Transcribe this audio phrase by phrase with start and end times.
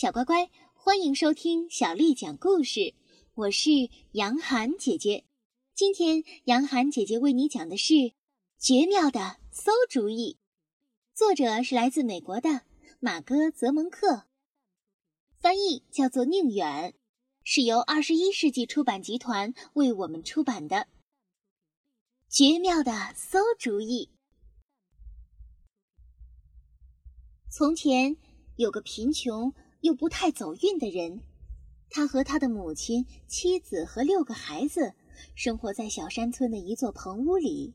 [0.00, 2.94] 小乖乖，欢迎收听小丽讲故事。
[3.34, 3.70] 我是
[4.12, 5.26] 杨涵姐姐。
[5.74, 7.92] 今天杨涵姐姐为你讲的是
[8.58, 10.38] 《绝妙的馊主意》，
[11.14, 12.62] 作者是来自美国的
[12.98, 14.24] 马哥·泽蒙克，
[15.38, 16.94] 翻译叫做宁远，
[17.44, 20.76] 是由二十一世纪出版集团为我们出版的
[22.30, 24.08] 《绝妙的馊主意》。
[27.50, 28.16] 从前
[28.56, 29.52] 有个贫穷。
[29.80, 31.22] 又不太走运的人，
[31.88, 34.94] 他和他的母亲、妻子和六个孩子
[35.34, 37.74] 生活在小山村的一座棚屋里。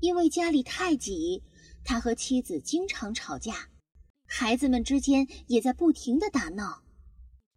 [0.00, 1.42] 因为家里太挤，
[1.84, 3.68] 他和妻子经常吵架，
[4.26, 6.82] 孩子们之间也在不停的打闹。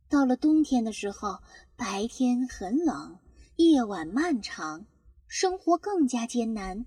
[0.09, 1.39] 到了冬天的时候，
[1.75, 3.19] 白天很冷，
[3.55, 4.85] 夜晚漫长，
[5.27, 6.85] 生活更加艰难。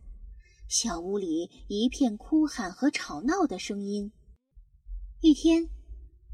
[0.68, 4.12] 小屋里一片哭喊和吵闹的声音。
[5.20, 5.70] 一天。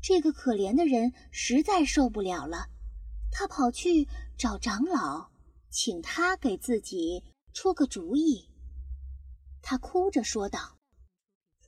[0.03, 2.69] 这个可怜的人实在受不了了，
[3.31, 5.29] 他跑去找长老，
[5.69, 8.49] 请他给自己出个主意。
[9.63, 10.79] 他哭着说道：“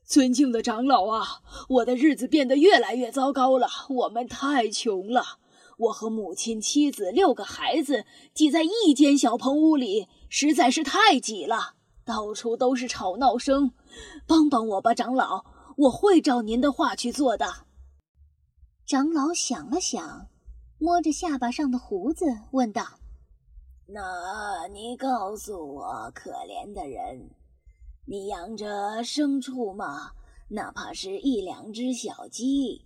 [0.06, 3.68] 尊敬的长老啊，我的日子变得越来越糟糕了。
[3.90, 5.38] 我们太穷了，
[5.76, 13.72] 我和母亲、妻子、六个孩子挤在一间小棚屋里，实在是太挤了，到处都是吵闹声。
[14.26, 15.44] 帮帮我吧，长老，
[15.76, 17.66] 我会照您的话去做的。”
[18.84, 20.26] 长老想了想，
[20.78, 22.98] 摸着下巴上的胡子，问道
[23.86, 27.30] ：“那你告诉我，可怜的人，
[28.04, 28.66] 你养着
[29.02, 30.10] 牲畜吗？
[30.48, 32.84] 哪怕是一两只小鸡？”“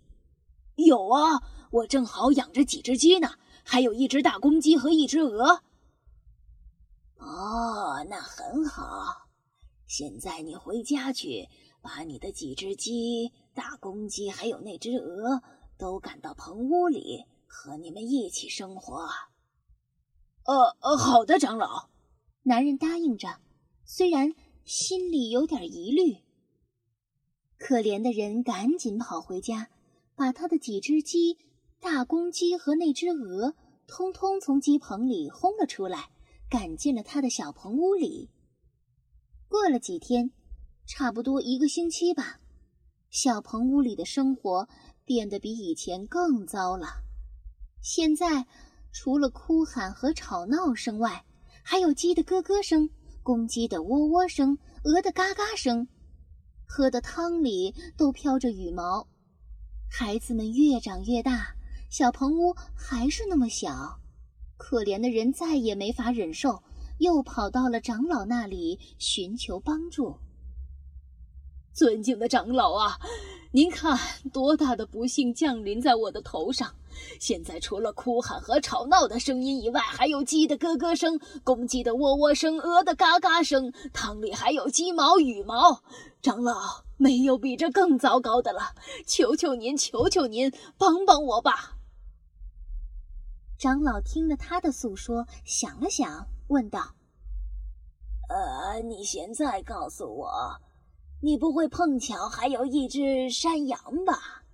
[0.77, 3.31] 有啊，我正好养着几只鸡呢，
[3.65, 5.63] 还有一只大公鸡和一只鹅。
[7.19, 9.27] ”“哦，那很好。
[9.87, 11.49] 现在你回家去，
[11.81, 15.43] 把你的几只鸡、大公鸡还有那只鹅。”
[15.79, 19.09] 都赶到棚屋里和你们一起生活。
[20.45, 21.89] 呃呃，好的，长老。
[22.43, 23.41] 男人答应着，
[23.85, 24.35] 虽然
[24.65, 26.19] 心里有点疑虑。
[27.59, 29.71] 可怜的人赶紧跑回家，
[30.15, 31.39] 把他的几只鸡、
[31.81, 33.55] 大公鸡和那只鹅
[33.87, 36.11] 通通从鸡棚里轰了出来，
[36.49, 38.31] 赶进了他的小棚屋里。
[39.49, 40.31] 过了几天，
[40.87, 42.41] 差不多一个星期吧，
[43.11, 44.69] 小棚屋里的生活。
[45.07, 46.89] 变得比以前更糟了。
[47.81, 48.45] 现在，
[48.93, 51.25] 除了哭喊和吵闹声外，
[51.63, 52.91] 还有鸡的咯咯声、
[53.23, 55.87] 公鸡的喔喔声、鹅的嘎嘎声。
[56.67, 59.07] 喝的汤里都飘着羽毛。
[59.89, 61.55] 孩子们越长越大，
[61.89, 64.01] 小棚屋还是那么小。
[64.57, 66.61] 可怜的人再也没法忍受，
[66.99, 70.19] 又跑到了长老那里寻求帮助。
[71.77, 72.99] 尊敬的长老啊！
[73.53, 73.99] 您看，
[74.33, 76.75] 多大的不幸降临在我的头上！
[77.21, 85.83] 现在除了哭喊和吵闹的声音以外，还有鸡的咯咯声、公鸡的喔喔声、鹅的嘎嘎声，汤里还有鸡毛、羽毛。
[86.23, 88.75] 长老，没有比这更糟糕的了！
[89.07, 91.77] 求求您，求求您，帮帮我吧！
[93.59, 96.95] 长老听了他的诉说，想了想，问道
[98.33, 100.31] ：“呃，你现在告诉我。”
[101.23, 104.45] 你不会碰巧还有一只山羊吧？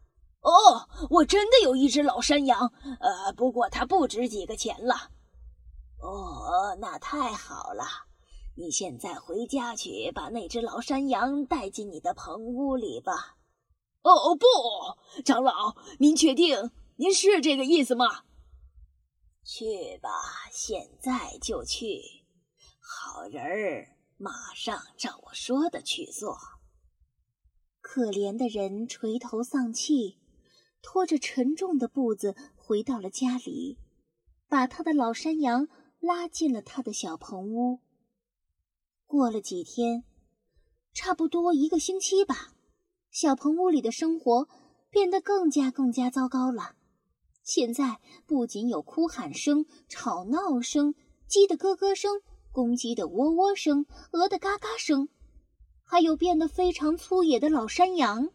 [0.40, 5.10] 哦，我真的有一只老山羊，呃，不过它不值几个钱了。
[6.00, 7.84] 哦，那太好了！
[8.56, 13.36] 你现在回家去，把那只老山羊带进你的棚屋里吧。
[14.02, 14.46] 哦不，
[15.22, 18.24] 长老，您确定您是这个意思吗？
[19.44, 20.10] 去吧，
[20.50, 22.02] 现在就去。
[22.80, 23.88] 好人儿。
[24.22, 26.38] 马上照我说的去做。
[27.80, 30.20] 可怜的人垂头丧气，
[30.80, 33.78] 拖着沉重的步子回到了家里，
[34.46, 35.66] 把他的老山羊
[35.98, 37.80] 拉进了他的小棚屋。
[39.06, 40.04] 过了几天，
[40.94, 42.54] 差不多一个星期吧，
[43.10, 44.48] 小棚屋里的生活
[44.88, 46.76] 变得更加更加糟糕了。
[47.42, 50.94] 现在不仅有哭喊声、吵闹声、
[51.26, 52.22] 鸡的咯咯声。
[52.52, 55.08] 公鸡的喔喔声，鹅的嘎嘎声，
[55.82, 58.28] 还有变得非常粗野的老山羊，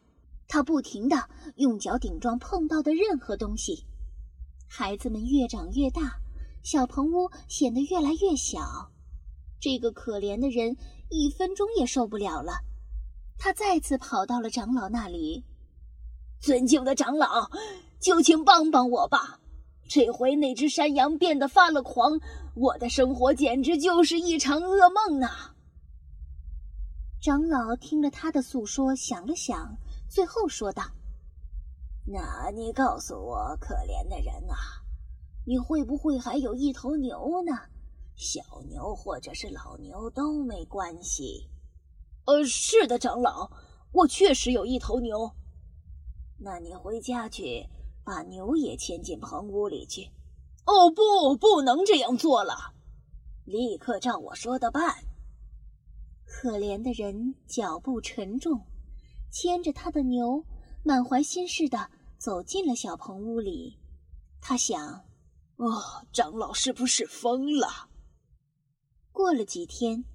[0.48, 3.86] 它不停地用脚顶撞碰到的任何东西。
[4.68, 6.20] 孩子们越长越大，
[6.64, 8.92] 小棚屋显得越来越小。
[9.60, 10.76] 这个可怜的人
[11.10, 12.60] 一分钟也受不了了，
[13.38, 15.44] 他再次跑到了长老那里。
[16.40, 17.50] 尊敬的长老，
[18.00, 19.40] 就请帮帮我吧。
[19.88, 22.20] 这回那只山羊变得发了狂，
[22.56, 25.56] 我的生活简直就是一场噩梦啊！
[27.22, 29.78] 长老听了他的诉说，想了想，
[30.10, 30.84] 最后说道
[32.06, 34.56] ：“那你告诉我，可怜的人啊，
[35.46, 37.54] 你会不会还有一头牛呢？
[38.16, 41.50] 小牛或者是老牛都没关系。
[42.26, 43.50] 呃，是的，长老，
[43.92, 45.32] 我确实有一头牛。
[46.40, 47.68] 那你回家去，
[48.08, 50.10] 把牛也牵进棚屋里去。
[50.66, 52.74] 哦，不，不能这样做了，
[53.44, 54.96] 立刻照我说的办。
[56.26, 58.62] 可怜的人脚步沉重，
[59.30, 60.46] 牵着他的牛，
[60.86, 63.78] 满怀心事的走进了小棚屋里。
[64.40, 65.06] 他想：
[65.58, 67.90] 哦，长老是不是疯了？
[69.12, 70.06] 过了几天，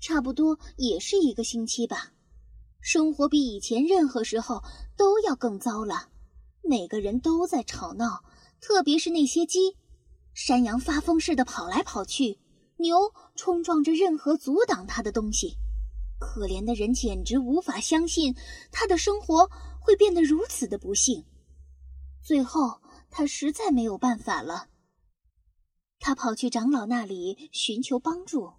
[0.00, 2.12] 差不多也是一个星期吧。
[2.82, 4.62] 生活比以前任何时候
[4.98, 6.10] 都要更糟了，
[6.66, 8.24] 每个人都在吵闹，
[8.60, 9.76] 特别是那些鸡。
[10.32, 12.38] 山羊发疯似的跑来跑去，
[12.78, 15.58] 牛冲撞着任何阻挡它的东西。
[16.18, 18.34] 可怜的人简直无法相信，
[18.72, 19.50] 他的生活
[19.80, 21.24] 会变得如此的不幸。
[22.22, 22.80] 最后，
[23.10, 24.68] 他实在没有办法了。
[25.98, 28.54] 他跑去长老那里寻求帮助。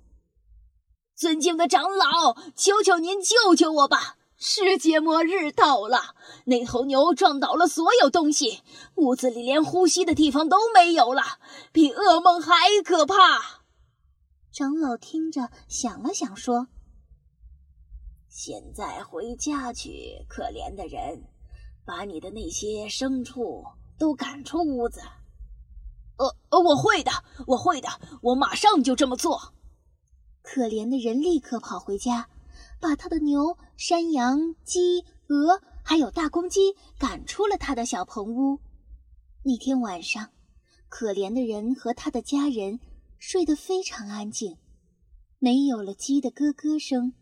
[1.15, 4.17] 尊敬的长老，求求您救救我吧！
[4.37, 6.13] 世界末日到了，
[6.45, 8.61] 那头牛撞倒了所有东西，
[8.95, 11.23] 屋子里连呼吸的地方都没有了，
[11.71, 12.53] 比噩梦还
[12.83, 13.61] 可怕。
[14.51, 16.67] 长老听着，想了想，说
[18.27, 21.23] ：“现在回家去，可怜的人，
[21.85, 23.63] 把你的那些牲畜
[23.97, 24.99] 都赶出屋子。”
[26.17, 27.11] 呃呃，我会的，
[27.47, 27.87] 我会的，
[28.21, 29.53] 我马上就这么做。
[30.41, 32.29] 可怜的人立刻跑回家，
[32.79, 38.59] 把他的牛、山羊、鸡、鹅，还有大公鸡赶出了他的小棚屋。
[39.43, 40.31] 那天晚上，
[40.89, 42.79] 可怜的人和他的家人
[43.17, 44.57] 睡得非常安静，
[45.39, 47.13] 没有了鸡的咯咯声，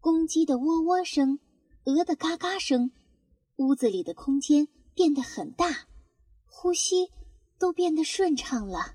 [0.00, 1.38] 公鸡的喔喔声，
[1.84, 2.90] 鹅的嘎嘎声。
[3.56, 5.86] 屋子里的空间变得很大，
[6.46, 7.10] 呼吸。
[7.60, 8.94] 都变得顺畅了。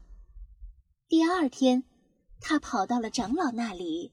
[1.08, 1.84] 第二天，
[2.42, 4.12] 他跑到了长老那里。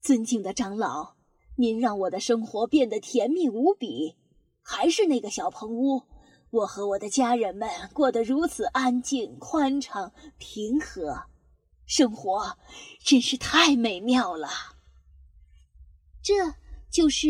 [0.00, 1.13] 尊敬的长老，
[1.56, 4.16] 您让我的生活变得甜蜜无比。
[4.62, 6.02] 还是那个小棚屋，
[6.50, 11.22] 我和我的家人们过得如此安静、宽敞、平和，
[11.84, 12.56] 生活
[13.04, 14.48] 真是太美妙了。
[16.22, 16.34] 这
[16.90, 17.28] 就是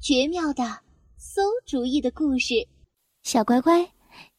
[0.00, 0.64] 绝妙的
[1.16, 2.66] 馊主意的故事，
[3.22, 3.88] 小乖乖。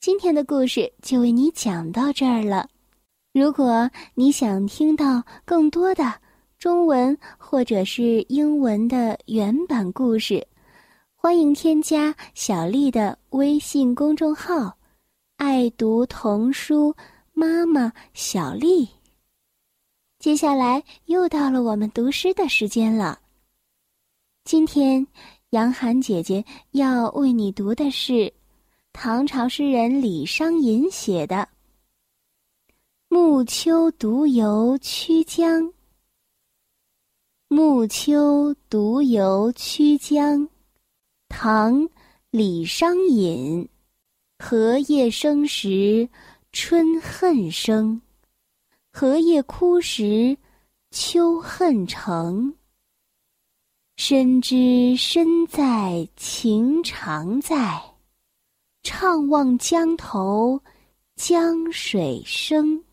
[0.02, 2.68] 今天的故事就为你讲到这儿了。
[3.32, 6.20] 如果你想听到更多的
[6.60, 10.46] 中文或者是英文的原版故事，
[11.16, 14.78] 欢迎添加小丽的微信公众号
[15.40, 16.94] “爱读童书
[17.32, 18.90] 妈妈小丽”。
[20.20, 23.18] 接下来又到了我们读诗的时间了。
[24.44, 25.08] 今天，
[25.52, 28.32] 杨涵姐姐要为你读的是。
[28.92, 31.36] 唐朝诗人李商隐写的
[33.08, 35.64] 《暮秋独游曲江》。
[37.72, 40.50] 暮秋独游曲江，
[41.28, 41.84] 唐·
[42.32, 43.70] 李商隐。
[44.40, 46.10] 荷叶生时
[46.52, 48.02] 春恨生，
[48.92, 50.36] 荷叶枯时
[50.90, 52.56] 秋恨成。
[53.98, 57.80] 深知身在情长在。
[58.82, 60.60] 怅望江头，
[61.16, 62.84] 江水声。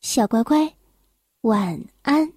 [0.00, 0.74] 小乖乖，
[1.42, 2.32] 晚安。